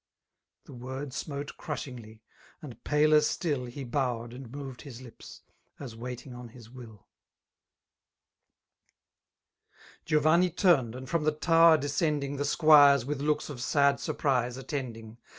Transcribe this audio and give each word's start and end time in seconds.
The 0.65 0.73
word 0.73 1.13
smote 1.13 1.57
crushug^y; 1.59 2.21
and 2.59 2.83
paler 2.83 3.21
stilly 3.21 3.69
He 3.69 3.83
bowed/ 3.83 4.33
and 4.33 4.51
moved 4.51 4.81
his 4.81 4.99
lips^ 4.99 5.41
aa 5.79 5.95
waging 5.95 6.31
onhis 6.33 6.69
w3l> 6.69 7.03
Giovanni 10.05 10.49
turned^ 10.49 10.95
and 10.95 11.07
from 11.07 11.23
the 11.23 11.31
tower 11.31 11.77
descending. 11.77 12.37
The 12.37 12.45
squires, 12.45 13.05
with 13.05 13.21
looks 13.21 13.47
of 13.47 13.61
sad 13.61 13.99
surprise, 13.99 14.57
attending. 14.57 15.19